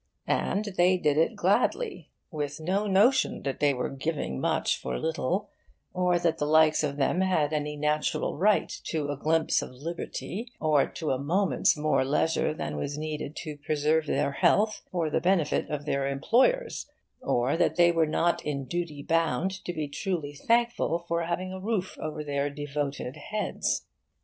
[0.25, 5.51] And they did it gladly, with no notion that they were giving much for little,
[5.93, 10.51] or that the likes of them had any natural right to a glimpse of liberty
[10.59, 15.21] or to a moment's more leisure than was needed to preserve their health for the
[15.21, 16.89] benefit of their employers,
[17.21, 21.59] or that they were not in duty bound to be truly thankful for having a
[21.59, 23.85] roof over their devoted heads.